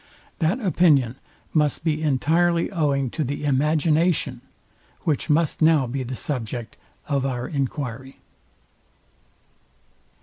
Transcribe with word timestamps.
That 0.39 0.59
opinion 0.59 1.17
must 1.53 1.83
be 1.83 2.01
entirely 2.01 2.71
owing 2.71 3.11
to 3.11 3.23
the 3.23 3.45
IMAGINATION: 3.45 4.41
which 5.01 5.29
must 5.29 5.61
now 5.61 5.85
be 5.85 6.01
the 6.01 6.15
subject 6.15 6.75
of 7.07 7.23
our 7.23 7.47
enquiry. 7.47 8.15